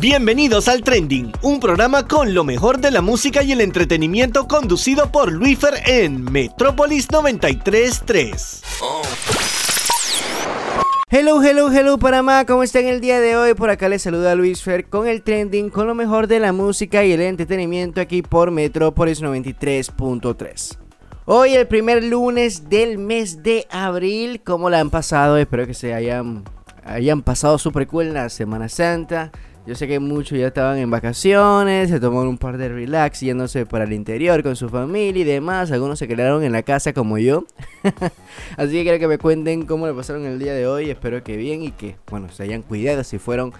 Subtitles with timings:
[0.00, 5.10] Bienvenidos al Trending, un programa con lo mejor de la música y el entretenimiento conducido
[5.10, 8.62] por Luifer en Metrópolis 933.
[11.10, 13.54] Hello, hello, hello Panamá, ¿cómo están el día de hoy?
[13.54, 17.04] Por acá les saluda Luis Fer con el trending, con lo mejor de la música
[17.04, 20.78] y el entretenimiento aquí por Metrópolis 93.3.
[21.24, 25.38] Hoy el primer lunes del mes de abril, ¿cómo la han pasado?
[25.38, 26.44] Espero que se hayan,
[26.84, 29.32] hayan pasado súper cool en la Semana Santa.
[29.68, 33.66] Yo sé que muchos ya estaban en vacaciones, se tomaron un par de relax yéndose
[33.66, 35.70] para el interior con su familia y demás.
[35.70, 37.44] Algunos se quedaron en la casa como yo.
[38.56, 40.88] Así que quiero que me cuenten cómo le pasaron el día de hoy.
[40.88, 43.52] Espero que bien y que, bueno, se hayan cuidado si fueron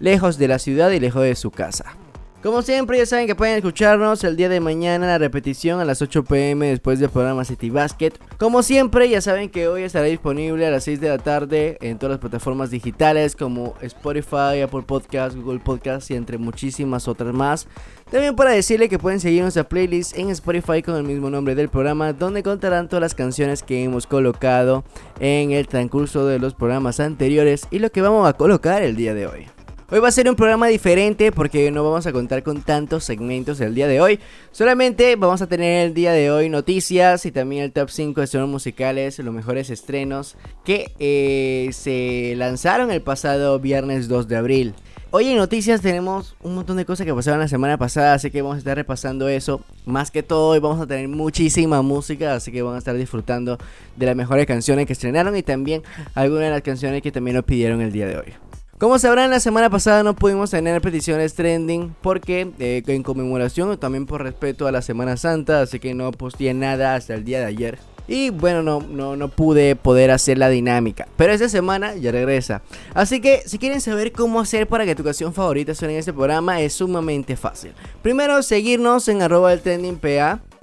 [0.00, 1.96] lejos de la ciudad y lejos de su casa.
[2.44, 6.02] Como siempre, ya saben que pueden escucharnos el día de mañana la repetición a las
[6.02, 8.12] 8 pm después del programa City Basket.
[8.36, 11.96] Como siempre, ya saben que hoy estará disponible a las 6 de la tarde en
[11.98, 17.66] todas las plataformas digitales como Spotify, Apple Podcasts, Google Podcasts y entre muchísimas otras más.
[18.10, 21.70] También para decirle que pueden seguir nuestra playlist en Spotify con el mismo nombre del
[21.70, 24.84] programa, donde contarán todas las canciones que hemos colocado
[25.18, 29.14] en el transcurso de los programas anteriores y lo que vamos a colocar el día
[29.14, 29.53] de hoy.
[29.94, 33.60] Hoy va a ser un programa diferente porque no vamos a contar con tantos segmentos
[33.60, 34.18] el día de hoy.
[34.50, 38.24] Solamente vamos a tener el día de hoy noticias y también el top 5 de
[38.24, 44.74] estrenos musicales, los mejores estrenos que eh, se lanzaron el pasado viernes 2 de abril.
[45.12, 48.42] Hoy en noticias tenemos un montón de cosas que pasaron la semana pasada, así que
[48.42, 49.60] vamos a estar repasando eso.
[49.86, 53.58] Más que todo, hoy vamos a tener muchísima música, así que van a estar disfrutando
[53.94, 55.84] de las mejores canciones que estrenaron y también
[56.16, 58.43] algunas de las canciones que también nos pidieron el día de hoy.
[58.84, 63.78] Como sabrán, la semana pasada no pudimos tener peticiones trending porque eh, en conmemoración o
[63.78, 67.40] también por respeto a la Semana Santa, así que no posteé nada hasta el día
[67.40, 67.78] de ayer.
[68.06, 71.08] Y bueno, no, no, no pude poder hacer la dinámica.
[71.16, 72.60] Pero esta semana ya regresa.
[72.92, 76.12] Así que si quieren saber cómo hacer para que tu canción favorita suene en este
[76.12, 77.72] programa, es sumamente fácil.
[78.02, 79.96] Primero, seguirnos en arroba el trending.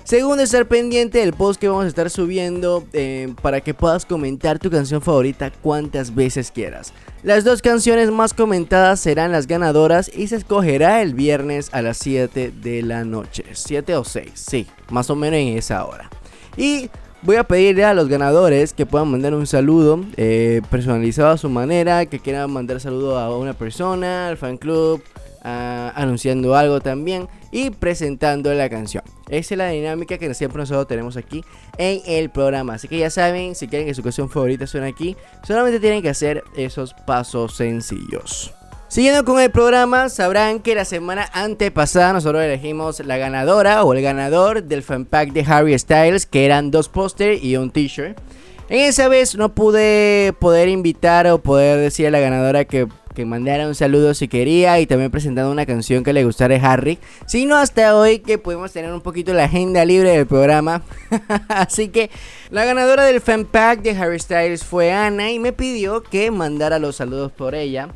[0.03, 4.57] Segundo, estar pendiente del post que vamos a estar subiendo eh, para que puedas comentar
[4.57, 6.91] tu canción favorita cuantas veces quieras.
[7.23, 11.97] Las dos canciones más comentadas serán las ganadoras y se escogerá el viernes a las
[11.97, 13.45] 7 de la noche.
[13.53, 16.09] 7 o 6, sí, más o menos en esa hora.
[16.57, 16.89] Y
[17.21, 21.47] voy a pedirle a los ganadores que puedan mandar un saludo eh, personalizado a su
[21.47, 25.01] manera, que quieran mandar saludo a una persona, al fan club,
[25.43, 29.03] anunciando algo también y presentando la canción.
[29.29, 31.43] Esa es la dinámica que siempre nosotros tenemos aquí
[31.77, 32.75] en el programa.
[32.75, 36.09] Así que ya saben, si quieren que su canción favorita suene aquí, solamente tienen que
[36.09, 38.53] hacer esos pasos sencillos.
[38.87, 44.01] Siguiendo con el programa, sabrán que la semana antepasada nosotros elegimos la ganadora o el
[44.01, 48.19] ganador del fanpack de Harry Styles, que eran dos póster y un t-shirt.
[48.67, 53.25] En esa vez no pude poder invitar o poder decir a la ganadora que que
[53.25, 56.97] mandara un saludo si quería y también presentando una canción que le gustara a Harry,
[57.25, 60.83] sino hasta hoy que pudimos tener un poquito la agenda libre del programa.
[61.47, 62.09] Así que
[62.49, 66.79] la ganadora del fan pack de Harry Styles fue Ana y me pidió que mandara
[66.79, 67.89] los saludos por ella.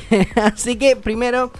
[0.36, 1.52] Así que primero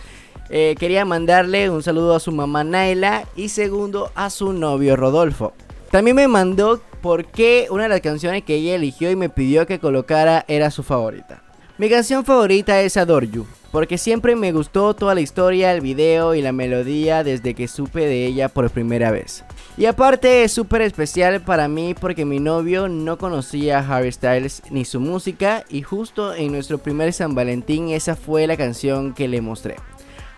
[0.51, 5.53] eh, quería mandarle un saludo a su mamá Naila y segundo a su novio Rodolfo.
[5.91, 9.67] También me mandó por qué una de las canciones que ella eligió y me pidió
[9.67, 11.43] que colocara era su favorita.
[11.81, 16.35] Mi canción favorita es Adore You, porque siempre me gustó toda la historia, el video
[16.35, 19.45] y la melodía desde que supe de ella por primera vez.
[19.79, 24.63] Y aparte es súper especial para mí porque mi novio no conocía a Harry Styles
[24.69, 29.27] ni su música y justo en nuestro primer San Valentín esa fue la canción que
[29.27, 29.77] le mostré.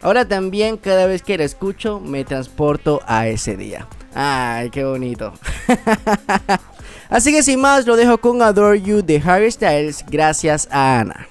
[0.01, 3.89] Ahora también cada vez que la escucho me transporto a ese día.
[4.15, 5.33] Ay, qué bonito.
[7.11, 11.27] Así que sin más lo dejo con Adore You de Harry Styles gracias a Ana.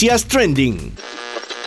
[0.00, 0.92] Trending.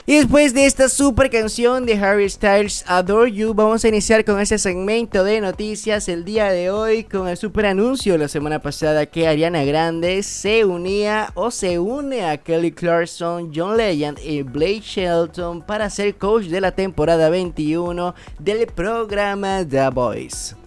[0.08, 4.40] Y después de esta super canción de Harry Styles, Adore You, vamos a iniciar con
[4.40, 9.06] ese segmento de noticias el día de hoy con el super anuncio la semana pasada
[9.06, 14.82] que Ariana Grande se unía o se une a Kelly Clarkson, John Legend y Blake
[14.84, 20.63] Shelton para ser coach de la temporada 21 del programa The Voice.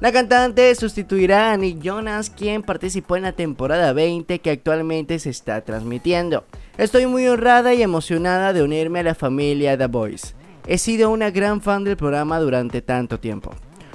[0.00, 5.30] La cantante sustituirá a Nick Jonas, quien participó en la temporada 20 que actualmente se
[5.30, 6.44] está transmitiendo.
[6.78, 10.34] Estoy muy honrada y emocionada de unirme a la familia The Voice.
[10.66, 13.52] He sido una gran fan del programa durante tanto tiempo.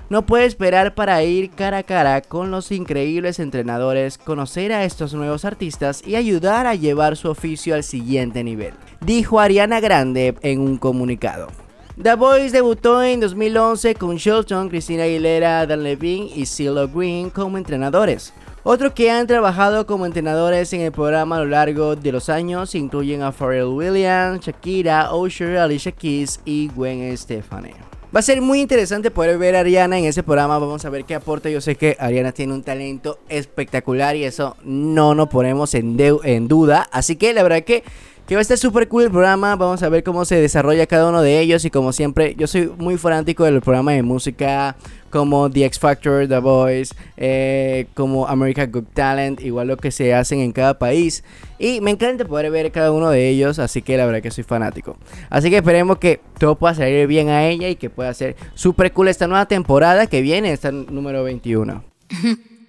[0.10, 5.14] No puedo esperar para ir cara a cara con los increíbles entrenadores, conocer a estos
[5.14, 10.62] nuevos artistas y ayudar a llevar su oficio al siguiente nivel, dijo Ariana Grande en
[10.62, 11.69] un comunicado.
[12.02, 17.58] The Voice debutó en 2011 con Shelton, Christina Aguilera, Dan Levine y CeeLo Green como
[17.58, 18.32] entrenadores.
[18.64, 22.74] Otros que han trabajado como entrenadores en el programa a lo largo de los años
[22.74, 27.72] incluyen a Pharrell Williams, Shakira, Usher, Alicia Keys y Gwen Stefani.
[28.16, 30.58] Va a ser muy interesante poder ver a Ariana en ese programa.
[30.58, 31.50] Vamos a ver qué aporta.
[31.50, 36.88] Yo sé que Ariana tiene un talento espectacular y eso no nos ponemos en duda.
[36.92, 37.84] Así que la verdad que
[38.30, 39.56] que va a estar súper cool el programa.
[39.56, 41.66] Vamos a ver cómo se desarrolla cada uno de ellos.
[41.66, 44.76] Y como siempre, yo soy muy fanático del programa de música
[45.10, 50.14] como The X Factor, The Voice, eh, como American Good Talent, igual lo que se
[50.14, 51.24] hacen en cada país.
[51.58, 54.44] Y me encanta poder ver cada uno de ellos, así que la verdad que soy
[54.44, 54.96] fanático.
[55.32, 58.94] Así que esperemos que todo pueda salir bien a ella y que pueda ser súper
[58.94, 61.84] cool esta nueva temporada que viene, esta número 21.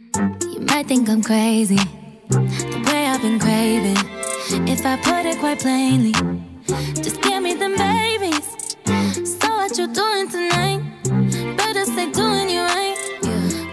[4.83, 6.13] If I put it quite plainly,
[7.03, 8.49] just give me them babies.
[9.39, 10.81] So what you doing tonight?
[11.59, 12.97] Better say doing you right.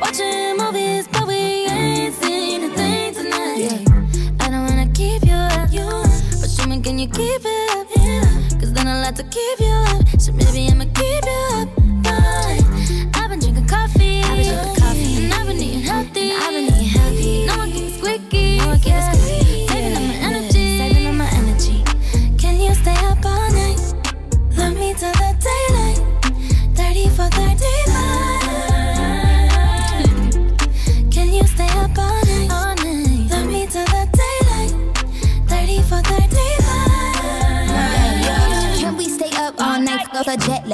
[0.02, 3.58] Watching movies, but we ain't seen a thing tonight.
[3.58, 4.46] Yeah.
[4.46, 5.88] I don't wanna keep you up, you
[6.42, 8.60] but show me can you keep it up?
[8.60, 9.67] Cause then I'll have to keep you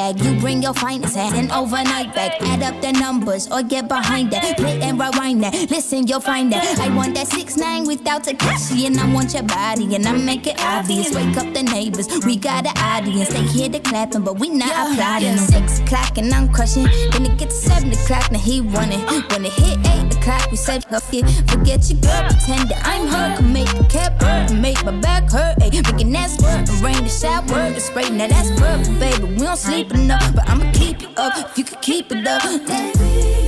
[0.04, 0.20] a lag.
[0.24, 2.32] You bring your finest hat and overnight bag.
[2.42, 4.58] Add up the numbers or get behind that.
[4.58, 5.54] Play and rewind that.
[5.70, 6.80] Listen, you'll find that.
[6.80, 10.48] I want that six nine without Takashi, and I want your body, and I make
[10.48, 11.14] it obvious.
[11.14, 13.30] Wake up the neighbors, we got an audience.
[13.30, 15.38] They hear the clapping, but we not yeah, applauding.
[15.38, 15.54] Yeah.
[15.54, 16.88] Six o'clock and I'm crushing.
[17.12, 19.02] Then it gets seven o'clock, now he running.
[19.32, 23.38] When it hit eight o'clock, we said, forget your girl, pretend that I'm her.
[23.38, 25.62] Can make the cap hurt, make my back hurt.
[25.62, 28.10] Ay, making that squirt, rain the shower, the spray.
[28.10, 29.34] Now that's perfect, baby.
[29.34, 32.44] We don't sleep enough, but I'ma keep you up if you can keep it up.
[32.44, 33.48] Baby,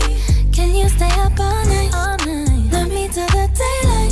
[0.52, 1.94] can you stay up all night?
[1.94, 2.72] All night.
[2.72, 4.12] Love me till the daylight.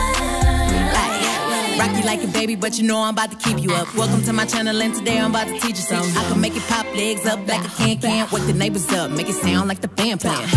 [2.06, 3.96] like a baby, but you know I'm about to keep you up.
[3.96, 6.18] Welcome to my channel, and today I'm about to teach you something.
[6.18, 8.28] I can make it pop legs up like a can can.
[8.32, 10.50] Wake the neighbors up, make it sound like the band playing.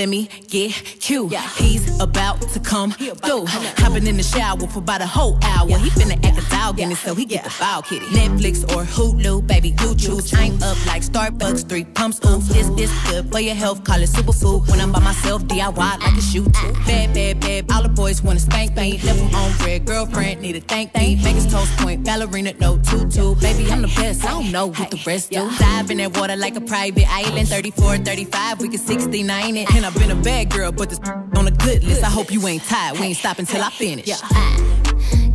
[0.00, 1.34] Let me get cute.
[1.58, 3.44] He's about to come through.
[3.46, 5.68] Hopping in the shower for about a whole hour.
[5.76, 8.06] He finna act a dog in it, so he get the foul kitty.
[8.06, 10.32] Netflix or Hulu, baby, you choose.
[10.32, 12.18] I'm up like Starbucks, three pumps.
[12.24, 13.84] Ooh, this this good for your health.
[13.84, 14.66] Call it superfood.
[14.70, 16.72] When I'm by myself, DIY like a shoe too.
[16.86, 17.70] Bad, bad, bad.
[17.70, 18.98] All the boys wanna spank me.
[19.04, 20.94] Left on red girlfriend, need a thank.
[20.94, 23.34] Make his toes point, ballerina, no tutu.
[23.34, 25.50] Baby, I'm the best, I don't know what the rest do.
[25.58, 27.48] Dive in that water like a private island.
[27.48, 29.74] 34, 35, we can 69 it.
[29.74, 31.00] And I've been a bad girl, but this
[31.36, 32.04] on a good list.
[32.04, 34.06] I hope you ain't tired, we ain't stopping till I finish.
[34.06, 34.18] Yeah.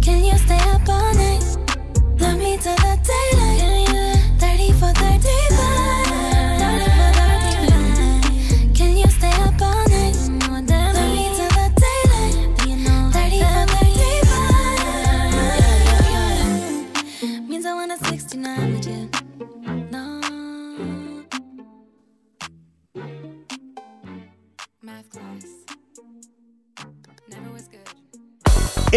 [0.02, 1.44] Can you stay up all night?
[2.22, 3.45] Love me till the daylight.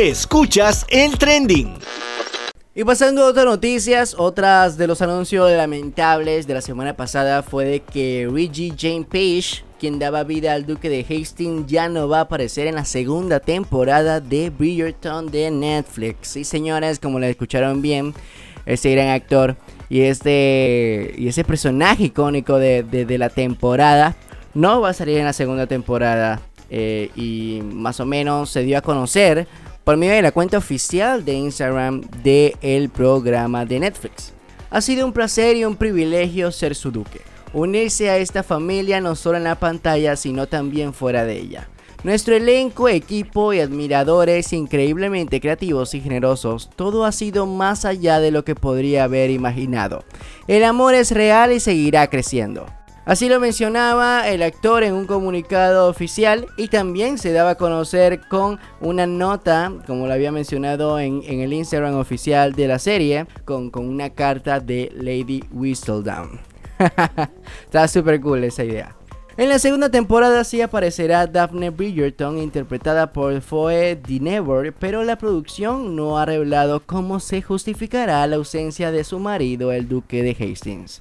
[0.00, 1.74] Escuchas el trending.
[2.72, 7.64] Y pasando a otras noticias, otras de los anuncios lamentables de la semana pasada fue
[7.64, 12.18] de que Reggie Jane Page, quien daba vida al duque de Hastings, ya no va
[12.18, 16.36] a aparecer en la segunda temporada de Bridgerton de Netflix.
[16.36, 18.14] Y señores, como la escucharon bien,
[18.66, 19.56] este gran actor
[19.88, 24.14] y este y ese personaje icónico de, de, la temporada
[24.54, 26.40] no va a salir en la segunda temporada
[26.70, 29.48] eh, y más o menos se dio a conocer
[29.88, 34.34] por medio de la cuenta oficial de Instagram del programa de Netflix.
[34.68, 37.22] Ha sido un placer y un privilegio ser su duque.
[37.54, 41.68] Unirse a esta familia no solo en la pantalla, sino también fuera de ella.
[42.04, 48.30] Nuestro elenco, equipo y admiradores increíblemente creativos y generosos, todo ha sido más allá de
[48.30, 50.04] lo que podría haber imaginado.
[50.48, 52.66] El amor es real y seguirá creciendo.
[53.08, 58.20] Así lo mencionaba el actor en un comunicado oficial y también se daba a conocer
[58.28, 63.70] con una nota, como lo había mencionado en, el Instagram oficial de la serie, con,
[63.70, 66.38] con una carta de Lady Whistledown.
[67.64, 68.94] Está súper cool esa idea.
[69.38, 75.96] En la segunda temporada sí aparecerá Daphne Bridgerton interpretada por Foe Dinevor, pero la producción
[75.96, 81.00] no ha revelado cómo se justificará la ausencia de su marido, el duque de Hastings.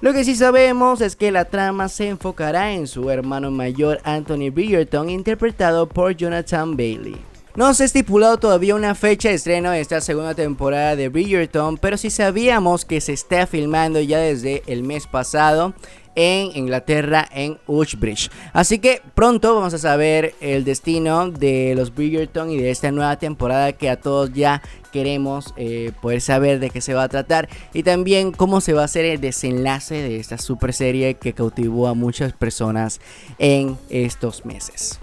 [0.00, 4.50] Lo que sí sabemos es que la trama se enfocará en su hermano mayor Anthony
[4.52, 7.16] Bridgerton interpretado por Jonathan Bailey.
[7.56, 11.78] No se ha estipulado todavía una fecha de estreno de esta segunda temporada de Bridgerton,
[11.78, 15.74] pero sí sabíamos que se está filmando ya desde el mes pasado
[16.18, 18.28] en Inglaterra, en Uxbridge.
[18.52, 23.16] Así que pronto vamos a saber el destino de los Bridgerton y de esta nueva
[23.20, 24.60] temporada que a todos ya
[24.92, 28.82] queremos eh, poder saber de qué se va a tratar y también cómo se va
[28.82, 33.00] a hacer el desenlace de esta super serie que cautivó a muchas personas
[33.38, 34.98] en estos meses.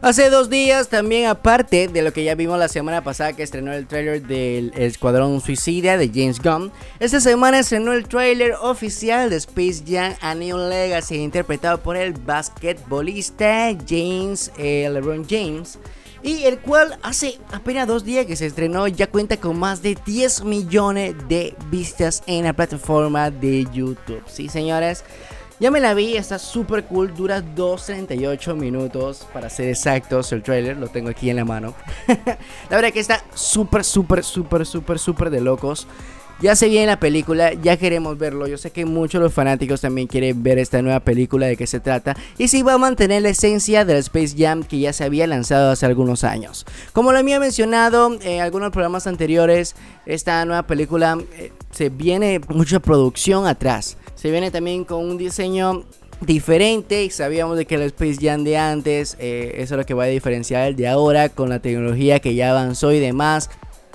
[0.00, 3.72] Hace dos días también aparte de lo que ya vimos la semana pasada que estrenó
[3.72, 9.34] el trailer del Escuadrón Suicida de James Gunn, esta semana estrenó el trailer oficial de
[9.36, 15.80] Space Jam A New Legacy interpretado por el basquetbolista James eh, LeBron James
[16.22, 19.98] y el cual hace apenas dos días que se estrenó ya cuenta con más de
[20.06, 24.22] 10 millones de vistas en la plataforma de YouTube.
[24.26, 25.04] Sí, señores.
[25.60, 30.76] Ya me la vi, está súper cool, dura 2.38 minutos para ser exactos el trailer,
[30.76, 31.74] lo tengo aquí en la mano.
[32.06, 35.88] la verdad que está súper, súper, súper, súper, súper de locos.
[36.40, 38.46] Ya se viene la película, ya queremos verlo.
[38.46, 41.80] Yo sé que muchos los fanáticos también quieren ver esta nueva película de qué se
[41.80, 42.16] trata.
[42.38, 45.72] Y si va a mantener la esencia del Space Jam que ya se había lanzado
[45.72, 46.64] hace algunos años.
[46.92, 49.74] Como lo había mencionado en algunos programas anteriores,
[50.06, 53.96] esta nueva película eh, se viene mucha producción atrás.
[54.18, 55.84] Se viene también con un diseño
[56.20, 60.04] diferente sabíamos de que el Space Jam de antes, eh, eso es lo que va
[60.04, 63.48] a diferenciar el de ahora con la tecnología que ya avanzó y demás.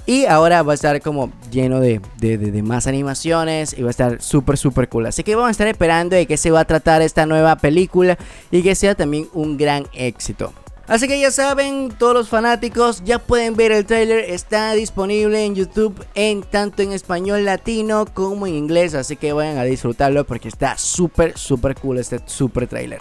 [0.05, 4.21] Y ahora va a estar como lleno de, de más animaciones y va a estar
[4.21, 5.05] súper, súper cool.
[5.05, 8.17] Así que vamos a estar esperando de que se va a tratar esta nueva película
[8.49, 10.53] y que sea también un gran éxito.
[10.85, 15.55] Así que ya saben, todos los fanáticos ya pueden ver el trailer, está disponible en
[15.55, 20.49] YouTube en tanto en español latino como en inglés, así que vayan a disfrutarlo porque
[20.49, 22.99] está súper, súper cool este súper trailer.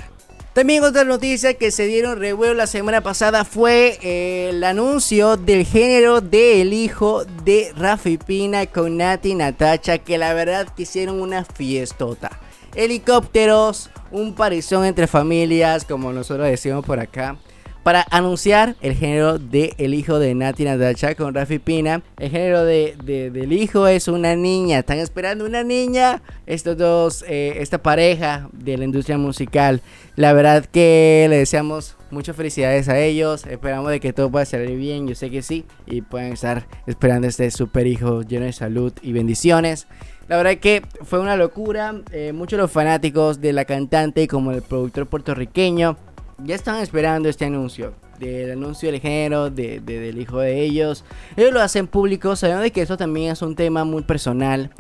[0.52, 3.98] También otra noticia que se dieron revuelo la semana pasada fue
[4.48, 10.68] el anuncio del género del hijo de Rafi Pina con Nati Natacha, que la verdad
[10.68, 12.38] que hicieron una fiestota.
[12.76, 17.38] Helicópteros, un parizón entre familias, como nosotros decimos por acá
[17.82, 22.02] para anunciar el género de El hijo de Nati Natacha con Rafi Pina.
[22.18, 24.78] El género de, del hijo es una niña.
[24.80, 26.22] Están esperando una niña.
[26.46, 29.80] Estos dos, eh, esta pareja de la industria musical.
[30.14, 33.46] La verdad que le deseamos muchas felicidades a ellos.
[33.46, 35.08] Esperamos de que todo pueda salir bien.
[35.08, 35.64] Yo sé que sí.
[35.86, 39.88] Y pueden estar esperando este super hijo lleno de salud y bendiciones.
[40.28, 42.00] La verdad que fue una locura.
[42.12, 45.96] Eh, muchos de los fanáticos de la cantante como el productor puertorriqueño
[46.38, 47.94] ya están esperando este anuncio.
[48.18, 51.04] Del anuncio del género, de, del hijo de ellos.
[51.36, 54.70] Ellos lo hacen público, sabiendo que eso también es un tema muy personal.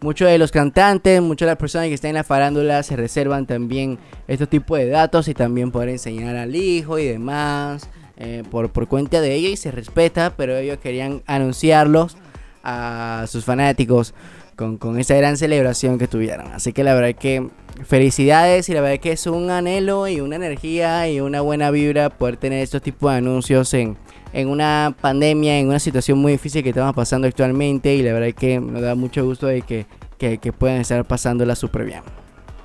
[0.00, 3.46] Muchos de los cantantes, muchas de las personas que están en la farándula se reservan
[3.46, 8.70] también este tipo de datos y también poder enseñar al hijo y demás eh, por,
[8.70, 12.16] por cuenta de ellos y se respeta, pero ellos querían anunciarlos
[12.64, 14.14] a sus fanáticos
[14.56, 16.48] con, con esa gran celebración que tuvieron.
[16.52, 17.48] Así que la verdad que
[17.84, 22.10] felicidades y la verdad que es un anhelo y una energía y una buena vibra
[22.10, 23.96] poder tener estos tipos de anuncios en,
[24.32, 28.32] en una pandemia, en una situación muy difícil que estamos pasando actualmente y la verdad
[28.34, 29.86] que nos da mucho gusto de que,
[30.18, 32.02] que, puedan estar pasándola súper bien.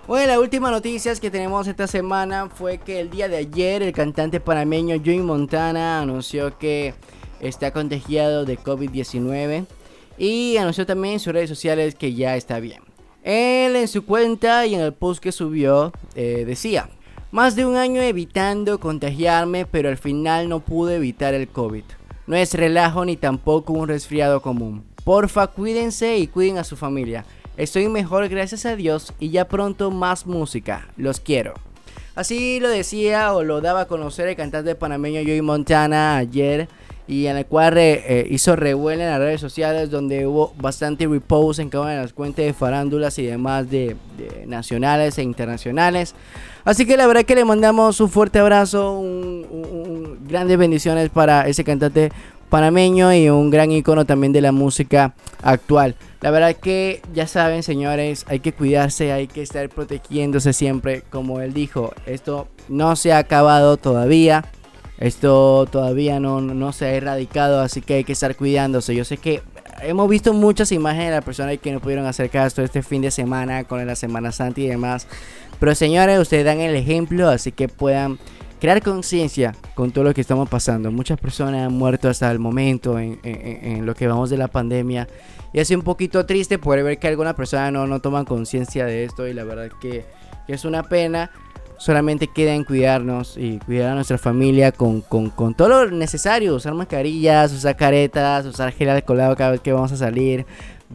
[0.08, 3.92] Bueno, la última noticia que tenemos esta semana fue que el día de ayer el
[3.92, 6.94] cantante panameño Joey Montana anunció que
[7.42, 9.66] está contagiado de COVID-19
[10.18, 12.82] y anunció también en sus redes sociales que ya está bien.
[13.24, 16.90] Él en su cuenta y en el post que subió eh, decía,
[17.32, 21.84] más de un año evitando contagiarme, pero al final no pude evitar el COVID.
[22.26, 24.86] No es relajo ni tampoco un resfriado común.
[25.04, 27.26] Porfa, cuídense y cuiden a su familia.
[27.58, 30.88] Estoy mejor gracias a Dios y ya pronto más música.
[30.96, 31.54] Los quiero.
[32.16, 36.68] Así lo decía o lo daba a conocer el cantante panameño Joey Montana ayer
[37.08, 41.62] y en el cual eh, hizo revuelo en las redes sociales donde hubo bastante repose
[41.62, 43.96] en cada una de las cuentas de farándulas y demás de,
[44.46, 46.16] nacionales e internacionales.
[46.66, 51.64] Así que la verdad que le mandamos un fuerte abrazo, un, grandes bendiciones para ese
[51.64, 52.12] cantante
[52.50, 55.96] panameño y un gran icono también de la música actual.
[56.22, 61.40] La verdad que ya saben, señores, hay que cuidarse, hay que estar protegiéndose siempre, como
[61.42, 61.94] él dijo.
[62.06, 64.46] Esto no se ha acabado todavía.
[65.00, 68.96] Esto todavía no, no se ha erradicado, así que hay que estar cuidándose.
[68.96, 69.42] Yo sé que
[69.82, 73.12] hemos visto muchas imágenes de las personas que no pudieron hacer caso este fin de
[73.12, 75.08] semana con la Semana Santa y demás.
[75.60, 78.18] Pero señores, ustedes dan el ejemplo, así que puedan
[78.60, 80.92] crear conciencia con todo lo que estamos pasando.
[80.92, 85.08] Muchas personas han muerto hasta el momento en, en, lo que vamos de la pandemia.
[85.54, 89.04] Y es un poquito triste poder ver que algunas personas no, no toman conciencia de
[89.04, 90.06] esto y la verdad que,
[90.46, 91.32] que es una pena
[91.78, 95.04] solamente queda en cuidarnos y cuidar a nuestra familia con,
[95.56, 96.56] todo lo necesario.
[96.56, 100.46] Usar mascarillas, usar caretas, usar gel alcoholado cada vez que vamos a salir.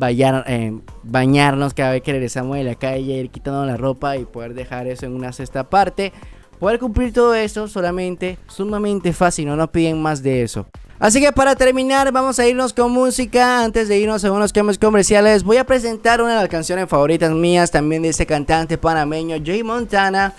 [0.00, 4.54] Eh, bañarnos cada vez que regresamos de la calle, ir quitando la ropa y poder
[4.54, 6.12] dejar eso en una cesta aparte.
[6.58, 10.66] Poder cumplir todo eso solamente, sumamente fácil, no nos piden más de eso.
[11.00, 13.64] Así que para terminar, vamos a irnos con música.
[13.64, 17.32] Antes de irnos a unos cambios comerciales, voy a presentar una de las canciones favoritas
[17.32, 20.32] mías, también de ese cantante panameño, Jay Montana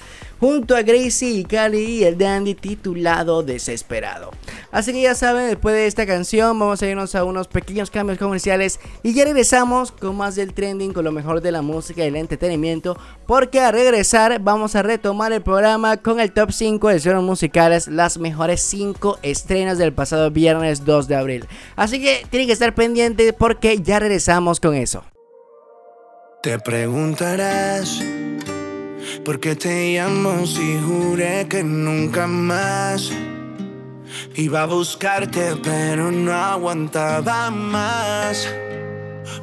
[0.44, 4.32] junto a Gracie y Cali y el dandy titulado Desesperado.
[4.74, 8.20] Así que ya saben, después de esta canción vamos a irnos a unos pequeños cambios
[8.20, 12.10] comerciales y ya regresamos con más del trending, con lo mejor de la música y
[12.10, 17.00] el entretenimiento, porque a regresar vamos a retomar el programa con el top 5 de
[17.00, 21.46] ceros musicales, las mejores 5 estrenas del pasado viernes 2 de abril.
[21.78, 25.06] Así que tienen que estar pendientes porque ya regresamos con eso.
[26.42, 28.04] Te preguntarás
[29.24, 33.12] ¿Por qué te llamo si juré que nunca más?
[34.36, 38.48] Iba a buscarte, pero no aguantaba más.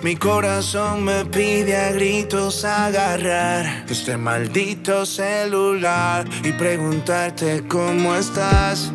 [0.03, 8.93] Mi corazón me pide a gritos agarrar este maldito celular y preguntarte cómo estás.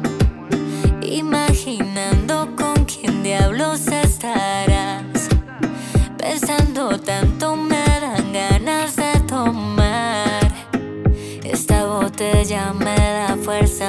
[1.01, 5.29] Imaginando con quién diablos estarás.
[6.17, 7.74] Pensando tanto me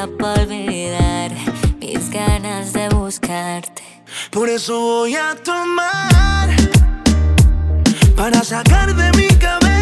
[0.06, 1.30] fuerza para olvidar
[1.80, 3.82] mis ganas de buscarte.
[4.30, 6.48] Por eso voy a tomar
[8.16, 9.75] para sacar de mi cabeza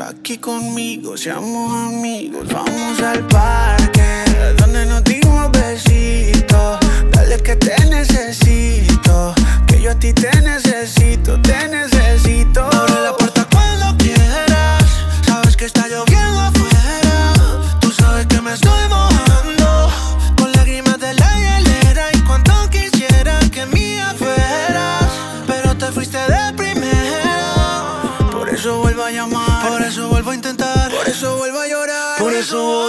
[0.00, 2.48] Aquí conmigo, seamos amigos.
[2.50, 4.24] Vamos al parque
[4.56, 6.78] donde nos dimos besitos.
[7.10, 9.34] Dale que te necesito,
[9.66, 11.89] que yo a ti te necesito, te necesito.
[32.52, 32.79] o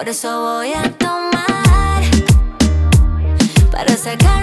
[0.00, 2.02] Por eso voy a tomar
[3.70, 4.39] para sacar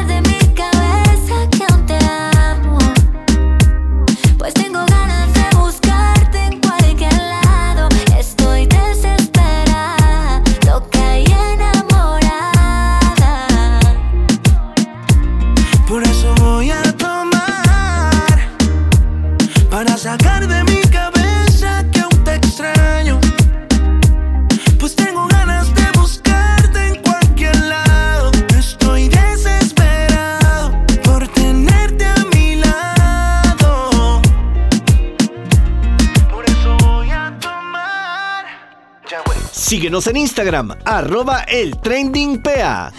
[39.87, 42.91] Síguenos en Instagram, arroba el trending PA.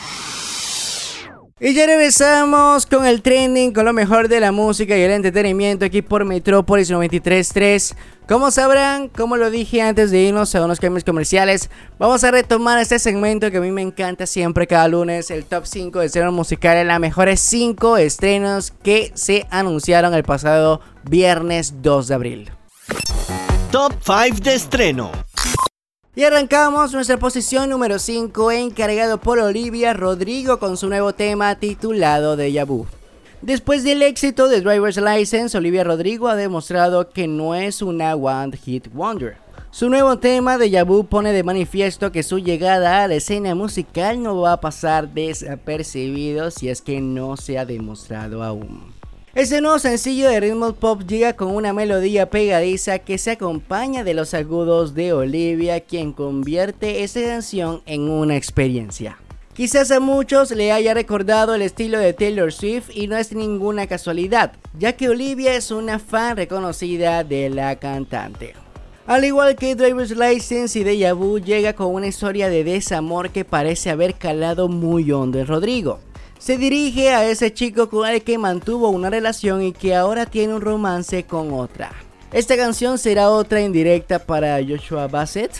[1.60, 5.84] Y ya regresamos con el trending, con lo mejor de la música y el entretenimiento
[5.84, 7.94] aquí por Metrópolis 93.3.
[8.26, 12.78] Como sabrán, como lo dije antes de irnos a unos cambios comerciales, vamos a retomar
[12.78, 16.32] este segmento que a mí me encanta siempre cada lunes, el top 5 de estrenos
[16.32, 22.50] musicales, las mejores 5 estrenos que se anunciaron el pasado viernes 2 de abril.
[23.70, 25.12] Top 5 de estreno.
[26.18, 32.34] Y arrancamos nuestra posición número 5 encargado por Olivia Rodrigo con su nuevo tema titulado
[32.34, 32.86] Deja Vu.
[33.40, 38.56] Después del éxito de Driver's License, Olivia Rodrigo ha demostrado que no es una One
[38.56, 39.36] Hit Wonder.
[39.70, 44.20] Su nuevo tema Deja Vu pone de manifiesto que su llegada a la escena musical
[44.20, 48.97] no va a pasar desapercibido si es que no se ha demostrado aún.
[49.38, 54.12] Este nuevo sencillo de ritmo pop llega con una melodía pegadiza que se acompaña de
[54.12, 59.16] los agudos de Olivia, quien convierte esa canción en una experiencia.
[59.54, 63.86] Quizás a muchos le haya recordado el estilo de Taylor Swift y no es ninguna
[63.86, 68.54] casualidad, ya que Olivia es una fan reconocida de la cantante.
[69.06, 73.44] Al igual que Driver's License y Deja Vu llega con una historia de desamor que
[73.44, 76.00] parece haber calado muy hondo en Rodrigo
[76.38, 80.54] se dirige a ese chico con el que mantuvo una relación y que ahora tiene
[80.54, 81.92] un romance con otra.
[82.32, 85.52] Esta canción será otra indirecta para Joshua Bassett.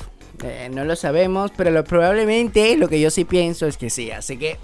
[0.45, 4.11] Eh, no lo sabemos, pero lo, probablemente lo que yo sí pienso es que sí.
[4.11, 4.59] Así que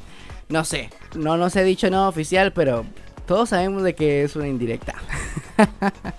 [0.49, 2.85] no sé, no nos he dicho nada oficial, pero
[3.27, 4.95] todos sabemos de que es una indirecta.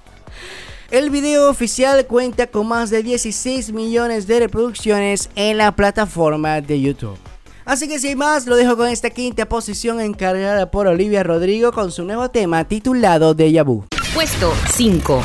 [0.91, 6.81] El video oficial cuenta con más de 16 millones de reproducciones en la plataforma de
[6.81, 7.17] YouTube.
[7.65, 11.91] Así que sin más, lo dejo con esta quinta posición encargada por Olivia Rodrigo con
[11.91, 13.85] su nuevo tema titulado Deja Vu.
[14.13, 15.21] Puesto 5.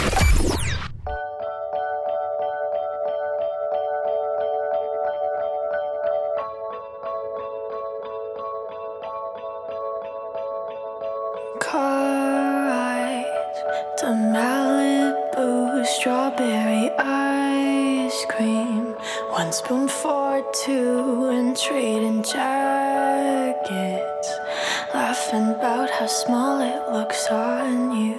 [16.01, 18.95] Strawberry ice cream.
[19.37, 23.61] One spoon for two and trading jackets.
[24.95, 28.17] Laughing about how small it looks on you.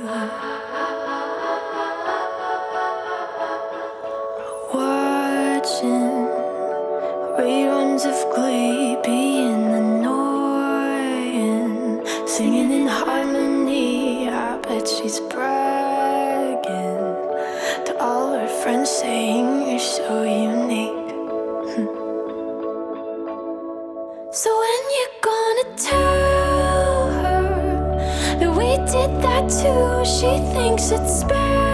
[30.04, 31.71] She thinks it's special,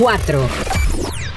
[0.00, 0.40] 4.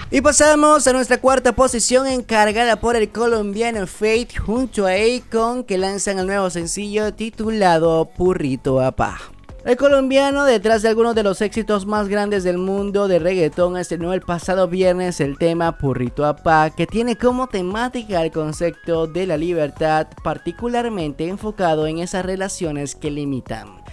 [0.10, 5.78] Y pasamos a nuestra cuarta posición encargada por el colombiano Fate junto a Akon que
[5.78, 9.20] lanzan el nuevo sencillo titulado Purrito Apá.
[9.66, 14.14] El colombiano, detrás de algunos de los éxitos más grandes del mundo de reggaetón, estrenó
[14.14, 19.36] el pasado viernes el tema Purrito Apá, que tiene como temática el concepto de la
[19.36, 23.84] libertad, particularmente enfocado en esas relaciones que limitan.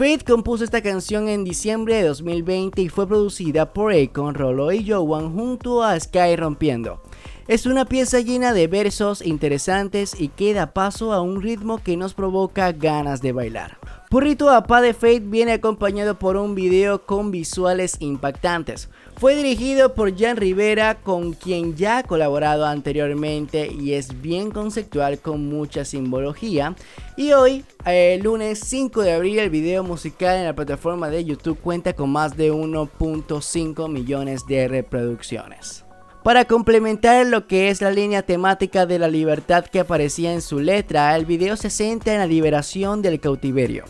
[0.00, 4.90] Fate compuso esta canción en diciembre de 2020 y fue producida por Akon, Rolo y
[4.90, 7.02] Joan junto a Sky Rompiendo.
[7.48, 11.98] Es una pieza llena de versos interesantes y que da paso a un ritmo que
[11.98, 13.76] nos provoca ganas de bailar.
[14.08, 18.88] Purrito Apá de Fate viene acompañado por un video con visuales impactantes.
[19.20, 25.18] Fue dirigido por Jan Rivera, con quien ya ha colaborado anteriormente y es bien conceptual
[25.18, 26.74] con mucha simbología.
[27.18, 31.60] Y hoy, el lunes 5 de abril, el video musical en la plataforma de YouTube
[31.60, 35.84] cuenta con más de 1.5 millones de reproducciones.
[36.22, 40.60] Para complementar lo que es la línea temática de la libertad que aparecía en su
[40.60, 43.84] letra, el video se centra en la liberación del cautiverio.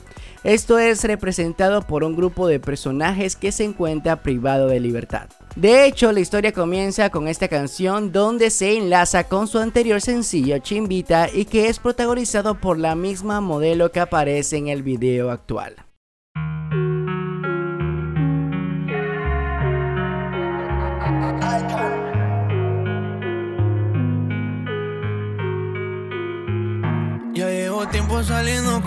[0.45, 5.29] Esto es representado por un grupo de personajes que se encuentra privado de libertad.
[5.57, 10.59] De hecho, la historia comienza con esta canción donde se enlaza con su anterior sencillo
[10.59, 15.75] Chimbita y que es protagonizado por la misma modelo que aparece en el video actual.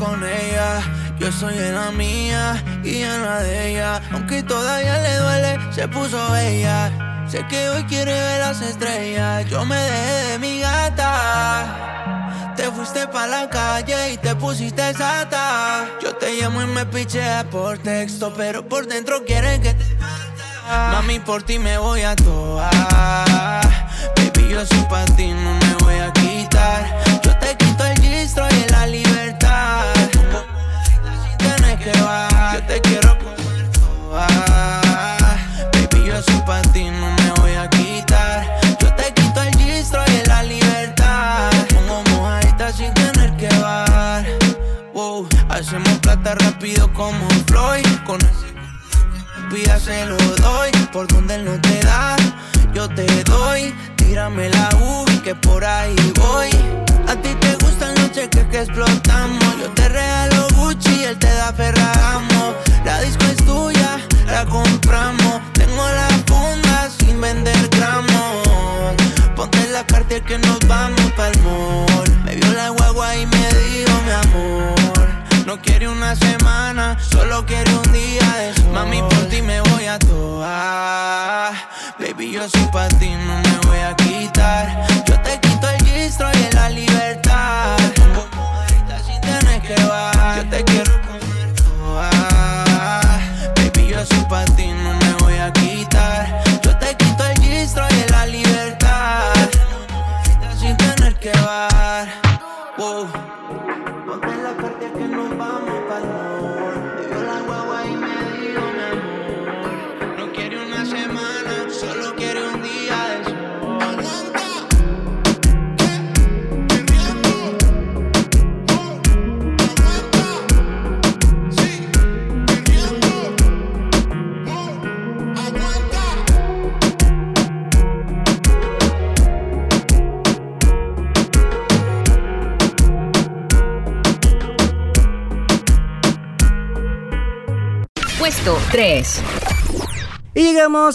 [0.03, 0.81] Con ella.
[1.19, 4.01] Yo soy en la mía y en la de ella.
[4.11, 6.91] Aunque todavía le duele, se puso bella.
[7.27, 9.45] Sé que hoy quiere ver las estrellas.
[9.49, 12.53] Yo me dejé de mi gata.
[12.55, 15.85] Te fuiste pa' la calle y te pusiste sata.
[16.01, 19.85] Yo te llamo y me pichea por texto, pero por dentro quieren que te
[20.67, 22.69] Mami, por ti me voy a toa.
[24.15, 27.03] Baby, yo soy pa' ti, no me voy a quitar.
[27.23, 29.92] Yo te quito el gistro y la libertad.
[31.85, 34.27] Yo te quiero comer toa.
[35.73, 38.47] Baby, yo soy pa' ti, no me voy a quitar.
[38.79, 41.51] Yo te quito el gistro y la libertad.
[41.73, 44.25] Pongo mojadita sin tener que bajar.
[44.93, 47.85] Wow, hacemos plata rápido como Floyd.
[48.05, 48.53] Con ese
[49.51, 52.15] pida se lo doy, por donde él no te da,
[52.73, 53.75] yo te doy.
[53.97, 56.49] Tírame la U, que por ahí voy.
[57.09, 59.57] A ti te gustan los cheques que explotamos.
[59.59, 62.53] Yo te regalo Gucci, él te da Ferragamo.
[62.85, 65.41] La disco es tuya, la compramos.
[65.53, 66.89] Tengo la funda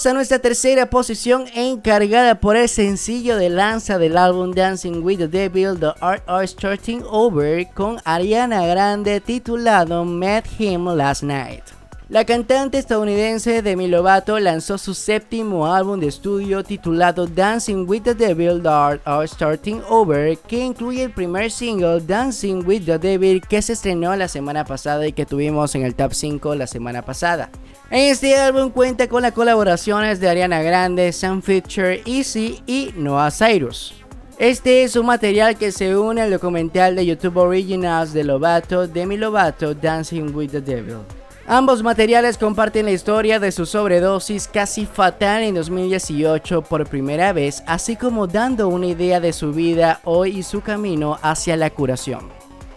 [0.05, 5.27] A nuestra tercera posición encargada por el sencillo de lanza del álbum Dancing with the
[5.27, 11.65] Devil, The Art of Starting Over, con Ariana Grande titulado Met Him Last Night.
[12.09, 18.15] La cantante estadounidense Demi Lovato lanzó su séptimo álbum de estudio titulado Dancing with the
[18.15, 23.43] Devil, The Art of Starting Over, que incluye el primer single Dancing with the Devil
[23.43, 27.03] que se estrenó la semana pasada y que tuvimos en el top 5 la semana
[27.03, 27.51] pasada.
[27.91, 33.95] Este álbum cuenta con las colaboraciones de Ariana Grande, Sam Fisher, Easy y Noah Cyrus.
[34.37, 39.17] Este es un material que se une al documental de YouTube Originals de Lovato, Demi
[39.17, 40.99] Lovato, Dancing with the Devil.
[41.47, 47.63] Ambos materiales comparten la historia de su sobredosis casi fatal en 2018 por primera vez,
[47.67, 52.29] así como dando una idea de su vida hoy y su camino hacia la curación.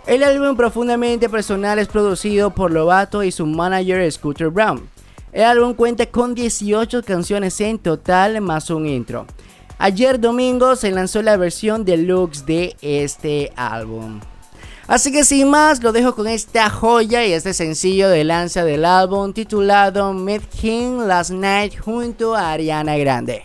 [0.08, 4.90] El álbum profundamente personal es producido por Lovato y su manager Scooter Brown.
[5.32, 9.26] El álbum cuenta con 18 canciones en total más un intro.
[9.78, 14.20] Ayer domingo se lanzó la versión deluxe de este álbum.
[14.88, 18.84] Así que sin más, lo dejo con esta joya y este sencillo de lanza del
[18.84, 23.44] álbum titulado Met King Last Night junto a Ariana Grande.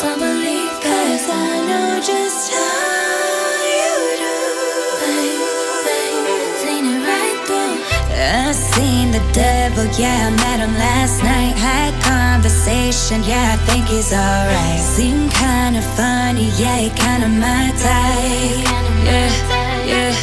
[0.00, 4.38] Yeah, I know just how you do
[5.02, 5.30] They
[5.86, 7.76] think they think it right though
[8.14, 11.56] I seen the devil yeah I met him last night.
[11.56, 14.80] Had conversation, yeah, I think he's alright.
[14.80, 18.66] Seemed kinda funny, yeah, he kinda my type.
[19.04, 19.30] Yeah,
[19.86, 20.14] yeah,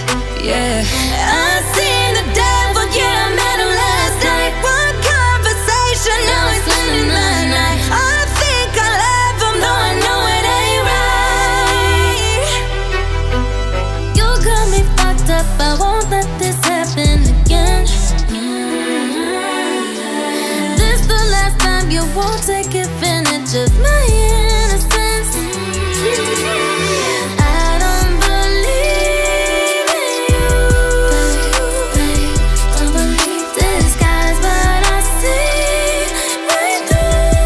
[0.41, 1.14] yeah.
[22.45, 25.33] Take advantage of my innocence.
[27.41, 30.53] I don't believe in you.
[32.77, 36.05] Don't believe disguise, but I see
[36.45, 37.41] right through.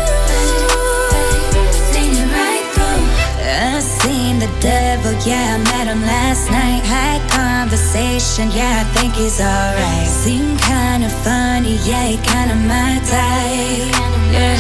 [1.92, 3.04] Seen it right through.
[3.48, 6.84] I seen the devil, yeah, I met him last night.
[6.84, 10.08] Had conversation, yeah, I think he's alright.
[10.10, 13.96] Seemed kinda funny, yeah, he kinda my type.
[14.34, 14.58] Yeah,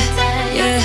[0.54, 0.82] yeah,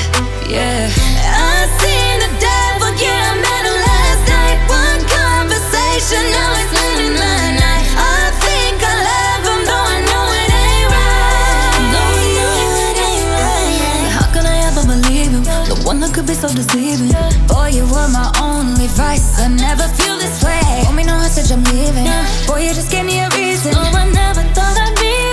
[0.48, 0.90] yeah.
[1.24, 4.58] I seen the devil, yeah, I met him last night.
[4.68, 7.86] One conversation, now he's spending the night.
[7.96, 11.84] I think I love him, though I know it ain't right.
[11.94, 12.52] Though I know
[12.90, 14.08] it ain't right.
[14.16, 15.32] How can I ever believe?
[15.68, 17.12] The one that could be so deceiving.
[17.48, 19.38] Boy, you were my only vice.
[19.40, 20.60] I never feel this way.
[20.94, 22.06] Me no message, I'm leaving.
[22.46, 23.72] Boy, you just gave me a reason.
[23.72, 25.23] No, I never thought I'd be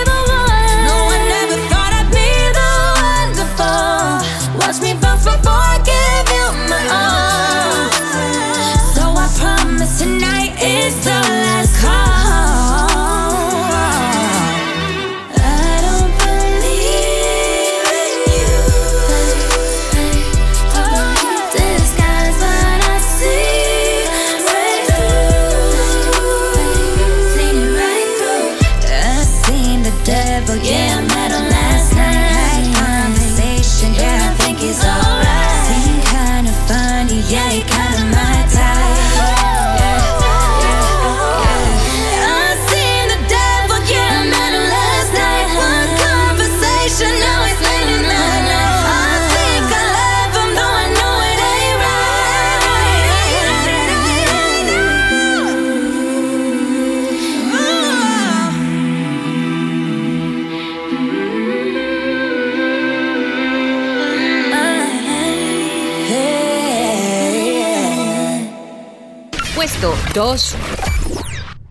[70.14, 70.56] 2.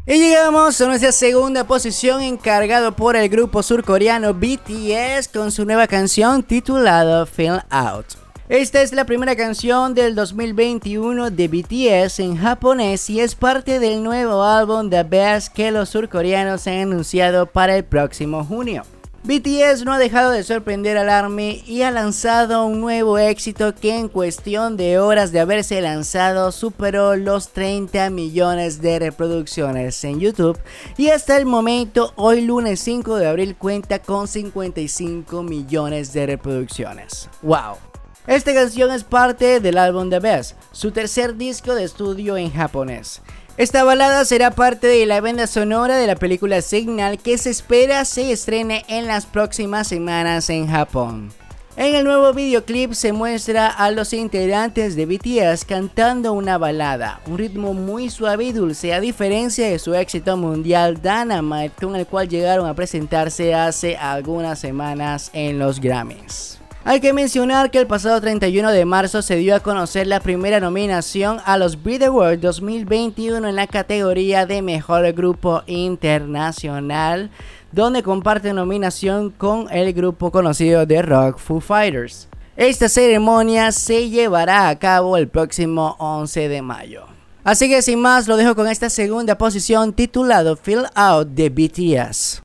[0.08, 5.88] Y llegamos a nuestra segunda posición encargado por el grupo surcoreano BTS con su nueva
[5.88, 8.06] canción titulada Feel Out.
[8.50, 14.04] Esta es la primera canción del 2021 de BTS en japonés y es parte del
[14.04, 18.84] nuevo álbum The Best que los surcoreanos han anunciado para el próximo junio.
[19.24, 23.95] BTS no ha dejado de sorprender al ARMY y ha lanzado un nuevo éxito que
[23.95, 30.57] en cuestión de horas de haberse lanzado superó los 30 millones de reproducciones en YouTube
[30.97, 37.30] y hasta el momento hoy lunes 5 de abril cuenta con 55 millones de reproducciones.
[37.43, 37.78] ¡Wow!
[38.26, 43.22] Esta canción es parte del álbum The Best, su tercer disco de estudio en japonés.
[43.58, 48.06] Esta balada será parte de la banda sonora de la película Signal que se espera
[48.06, 51.32] se estrene en las próximas semanas en Japón.
[51.76, 57.38] En el nuevo videoclip se muestra a los integrantes de BTS cantando una balada, un
[57.38, 62.30] ritmo muy suave y dulce a diferencia de su éxito mundial Dynamite con el cual
[62.30, 66.61] llegaron a presentarse hace algunas semanas en los Grammys.
[66.84, 70.60] Hay que mencionar que el pasado 31 de marzo se dio a conocer la primera
[70.60, 77.30] nominación a los Brit Awards 2021 en la categoría de Mejor Grupo Internacional
[77.72, 82.28] donde comparte nominación con el grupo conocido de rock Foo Fighters.
[82.58, 87.06] Esta ceremonia se llevará a cabo el próximo 11 de mayo.
[87.44, 92.42] Así que sin más, lo dejo con esta segunda posición titulado Fill Out de BTS.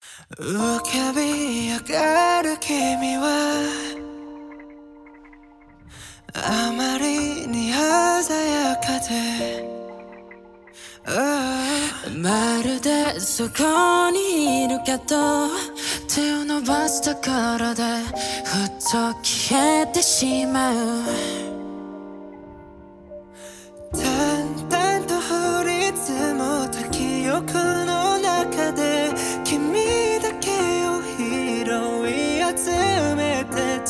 [6.39, 6.77] Oh,
[12.17, 15.49] まるでそこにいるけど
[16.09, 17.83] 手を伸ばすところで
[18.45, 20.77] ふっと消えてしまう。
[23.93, 25.15] 淡々と
[25.61, 27.76] 降り積もった記憶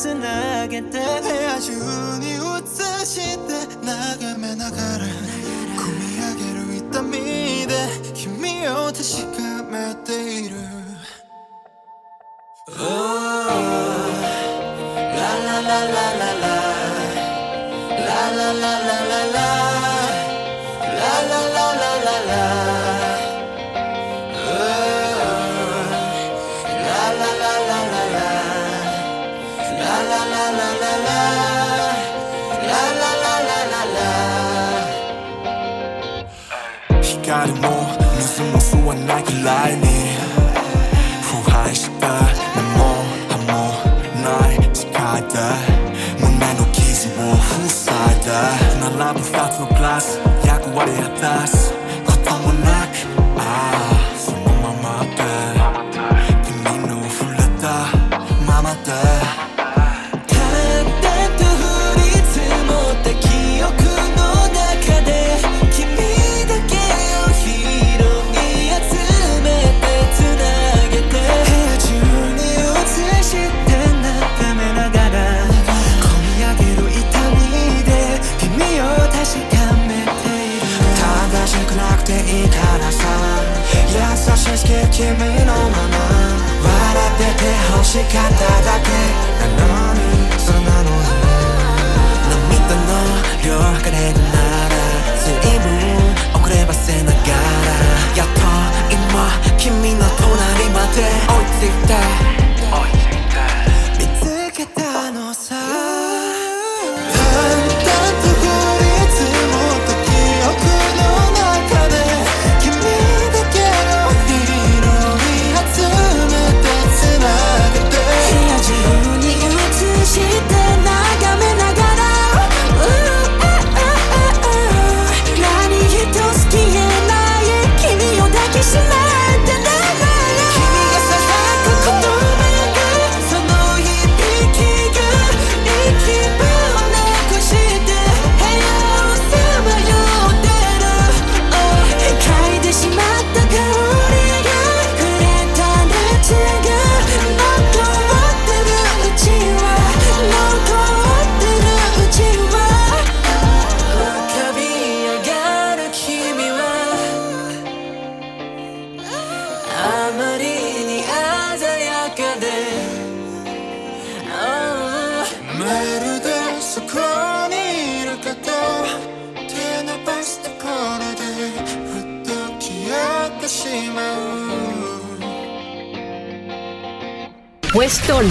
[0.06, 1.72] つなげて部屋中
[2.20, 2.38] に映
[3.04, 5.04] して眺めながら
[5.74, 7.74] 込み上げる痛みで
[8.14, 9.02] 君を確
[9.36, 10.54] かめている。
[12.68, 12.72] Oh,
[14.94, 16.54] la la la la la la La.
[18.06, 19.55] La la la la la La.
[39.45, 39.85] わないくらいに
[41.21, 42.07] 腐敗した
[42.55, 42.79] 根も
[43.29, 43.53] 葉も
[44.21, 45.37] ない世界で
[46.19, 47.35] 胸の傷を
[47.67, 48.29] 塞いで
[48.97, 51.73] 並ぶ二つのグラス役割果たす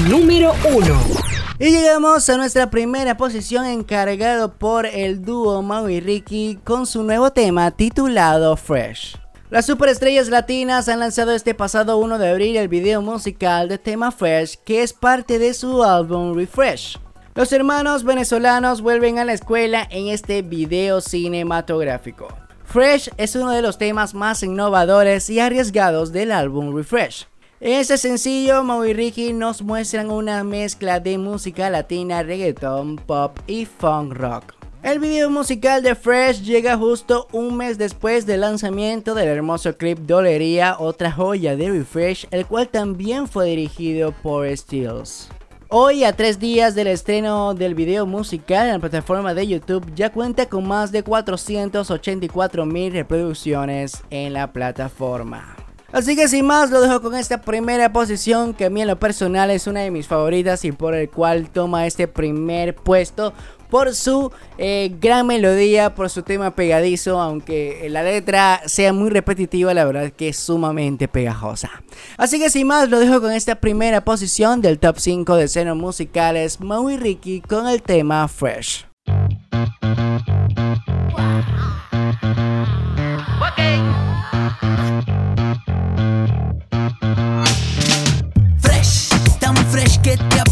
[0.09, 1.01] Número 1.
[1.59, 7.03] Y llegamos a nuestra primera posición encargado por el dúo Mau y Ricky con su
[7.03, 9.17] nuevo tema titulado Fresh.
[9.49, 14.11] Las superestrellas latinas han lanzado este pasado 1 de abril el video musical de tema
[14.11, 16.99] Fresh que es parte de su álbum Refresh.
[17.33, 22.27] Los hermanos venezolanos vuelven a la escuela en este video cinematográfico.
[22.65, 27.25] Fresh es uno de los temas más innovadores y arriesgados del álbum Refresh.
[27.61, 33.39] En este sencillo, Mau y Ricky nos muestran una mezcla de música latina, reggaeton, pop
[33.47, 34.53] y funk rock.
[34.83, 39.99] El video musical de Fresh llega justo un mes después del lanzamiento del hermoso clip
[39.99, 45.29] Dolería, otra joya de Refresh, el cual también fue dirigido por Steels.
[45.69, 50.11] Hoy, a tres días del estreno del video musical en la plataforma de YouTube, ya
[50.11, 55.55] cuenta con más de 484 mil reproducciones en la plataforma.
[55.95, 58.99] Así que sin más lo dejo con esta primera posición que a mí en lo
[58.99, 63.33] personal es una de mis favoritas y por el cual toma este primer puesto
[63.69, 69.73] por su eh, gran melodía, por su tema pegadizo, aunque la letra sea muy repetitiva,
[69.73, 71.71] la verdad que es sumamente pegajosa.
[72.17, 75.77] Así que sin más lo dejo con esta primera posición del top 5 de escenas
[75.77, 78.27] musicales, Maui Ricky con el tema.
[78.27, 78.85] Fresh,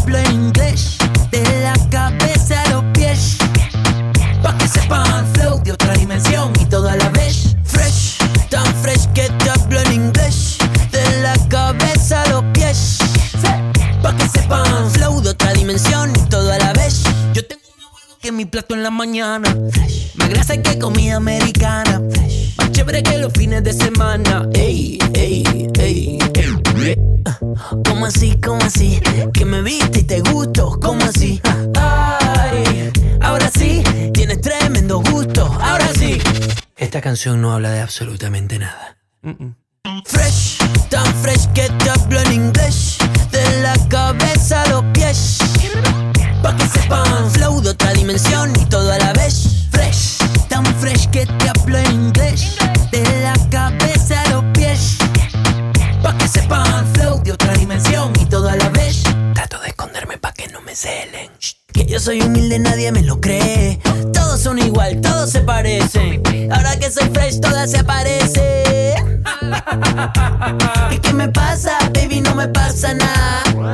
[0.04, 0.98] hablo inglés.
[1.30, 3.38] De la cabeza a los pies.
[4.42, 7.56] Pa' que sepan flow de otra dimensión y todo a la vez.
[7.64, 8.18] Fresh,
[8.50, 10.58] tan fresh que te hablo en inglés.
[10.92, 12.98] De la cabeza a los pies.
[14.02, 17.02] Pa' que sepan flow de otra dimensión y todo a la vez.
[17.32, 19.56] Yo tengo más huevo que mi plato en la mañana.
[20.16, 22.02] Más grasa que comida americana.
[22.58, 24.46] Más chévere que los fines de semana.
[24.52, 25.44] Ey, ey,
[25.78, 26.63] ey, ey.
[27.86, 29.00] ¿Cómo así, cómo así?
[29.32, 31.40] Que me viste y te gusto, ¿cómo así?
[31.78, 33.82] Ay, ahora sí,
[34.12, 36.20] tienes tremendo gusto, ahora sí.
[36.76, 38.98] Esta canción no habla de absolutamente nada.
[40.04, 40.58] Fresh,
[40.90, 42.98] tan fresh que te hablo en inglés.
[43.30, 45.38] De la cabeza a los pies.
[46.42, 49.68] Pa' que sepan, flow de otra dimensión y todo a la vez.
[49.70, 50.18] Fresh,
[50.48, 52.56] tan fresh que te hablo en inglés.
[52.90, 53.93] De la cabeza
[61.72, 63.78] que yo soy humilde, nadie me lo cree.
[64.12, 66.20] Todos son igual, todos se parecen.
[66.52, 69.22] Ahora que soy fresh, todas se aparecen.
[70.90, 72.20] ¿Y qué me pasa, baby?
[72.22, 73.72] No me pasa nada.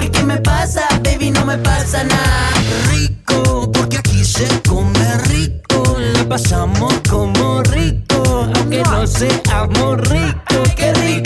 [0.00, 1.32] ¿Y qué me pasa, baby?
[1.32, 2.50] No me pasa nada.
[2.90, 5.98] Rico, porque aquí se come rico.
[6.14, 10.74] La pasamos como rico, aunque no seamos ricos.
[10.74, 11.23] ¡Qué rico!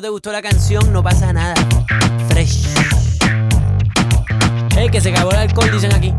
[0.00, 1.54] No te gustó la canción, no pasa nada.
[2.30, 2.68] Fresh.
[4.74, 6.14] Hey, que se acabó el alcohol, dicen aquí.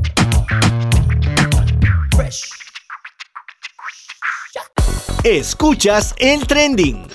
[2.15, 2.43] Fresh.
[5.23, 7.07] Escuchas el trending.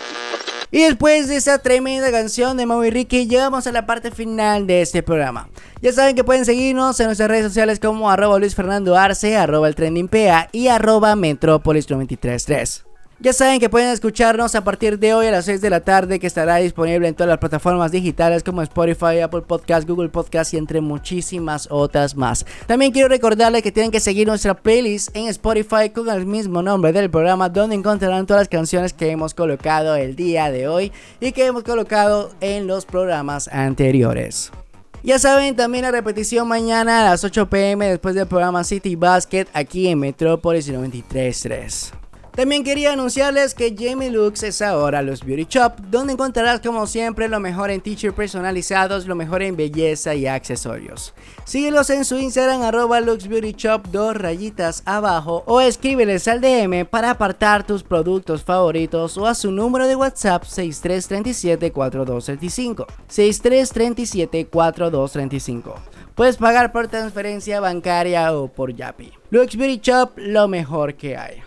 [0.72, 4.82] Y después de esa tremenda canción de Maui Ricky, llegamos a la parte final de
[4.82, 5.48] este programa.
[5.82, 9.68] Ya saben que pueden seguirnos en nuestras redes sociales como arroba Luis Fernando Arce, arroba
[9.68, 12.85] el trending PA y arroba Metrópolis 933.
[13.18, 16.20] Ya saben que pueden escucharnos a partir de hoy a las 6 de la tarde
[16.20, 20.58] que estará disponible en todas las plataformas digitales como Spotify, Apple Podcast, Google Podcast y
[20.58, 22.44] entre muchísimas otras más.
[22.66, 26.92] También quiero recordarles que tienen que seguir nuestra playlist en Spotify con el mismo nombre
[26.92, 31.32] del programa donde encontrarán todas las canciones que hemos colocado el día de hoy y
[31.32, 34.52] que hemos colocado en los programas anteriores.
[35.02, 39.46] Ya saben, también la repetición mañana a las 8 pm después del programa City Basket
[39.54, 42.05] aquí en Metrópolis 93.3.
[42.36, 47.28] También quería anunciarles que Jamie Lux es ahora Lux Beauty Shop, donde encontrarás como siempre
[47.28, 51.14] lo mejor en t-shirts personalizados, lo mejor en belleza y accesorios.
[51.46, 56.84] Síguelos en su Instagram arroba Lux Beauty Shop, dos rayitas abajo, o escríbeles al DM
[56.84, 62.84] para apartar tus productos favoritos o a su número de WhatsApp 6337-4235.
[63.08, 65.72] 6337-4235.
[66.14, 69.10] Puedes pagar por transferencia bancaria o por Yapi.
[69.30, 71.42] Lux Beauty Shop, lo mejor que hay.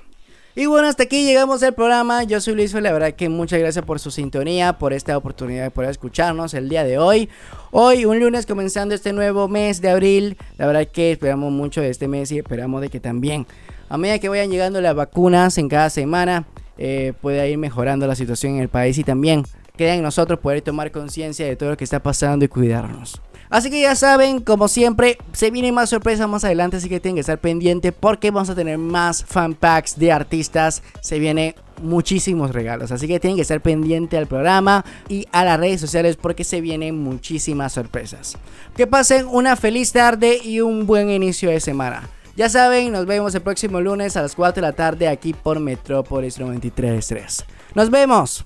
[0.59, 2.23] Y bueno, hasta aquí llegamos al programa.
[2.23, 5.71] Yo soy Luis, la verdad que muchas gracias por su sintonía, por esta oportunidad de
[5.71, 7.29] poder escucharnos el día de hoy.
[7.71, 10.35] Hoy, un lunes, comenzando este nuevo mes de abril.
[10.57, 13.47] La verdad que esperamos mucho de este mes y esperamos de que también,
[13.87, 16.45] a medida que vayan llegando las vacunas en cada semana,
[16.77, 19.45] eh, pueda ir mejorando la situación en el país y también
[19.77, 23.21] queda en nosotros poder tomar conciencia de todo lo que está pasando y cuidarnos.
[23.49, 27.15] Así que ya saben, como siempre, se vienen más sorpresas más adelante, así que tienen
[27.15, 30.83] que estar pendientes porque vamos a tener más fan packs de artistas.
[31.01, 35.59] Se vienen muchísimos regalos, así que tienen que estar pendientes al programa y a las
[35.59, 38.37] redes sociales porque se vienen muchísimas sorpresas.
[38.75, 42.07] Que pasen una feliz tarde y un buen inicio de semana.
[42.35, 45.59] Ya saben, nos vemos el próximo lunes a las 4 de la tarde aquí por
[45.59, 47.43] Metrópolis 93.3.
[47.73, 48.45] Nos vemos.